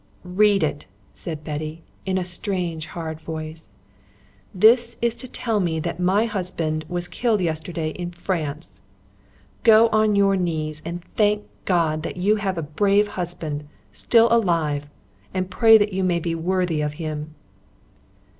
[0.23, 3.75] "Read it," said Betty, in a strange, hard voice.
[4.51, 8.81] "This is to tell me that my husband was killed yesterday in France.
[9.61, 14.89] Go on your knees and thank God that you have a brave husband still alive
[15.35, 17.35] and pray that you may be worthy of him."